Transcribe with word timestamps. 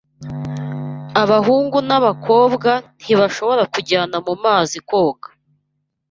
Abahungu 1.21 1.77
n’abakobwa 1.87 2.71
ntibashobora 3.01 3.63
kujyana 3.73 4.17
mu 4.25 4.33
mazi 4.43 4.77
koga, 4.89 5.27